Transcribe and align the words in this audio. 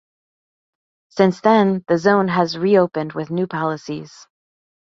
Since 1.09 1.41
then, 1.41 1.85
the 1.87 1.99
zone 1.99 2.27
has 2.29 2.53
been 2.53 2.63
re-opened 2.63 3.13
with 3.13 3.29
new 3.29 3.45
policies. 3.45 4.25